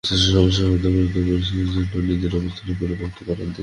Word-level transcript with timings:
অথচ 0.03 0.21
সমস্যা 0.27 0.61
সমাধানের 0.61 1.07
পরিবর্তে 1.07 1.19
মুরসির 1.27 1.57
নজর 1.59 1.83
ছিল 1.83 2.01
নিজের 2.09 2.31
অবস্থান 2.39 2.67
পাকাপোক্ত 2.79 3.19
করার 3.27 3.47
দিকে। 3.47 3.59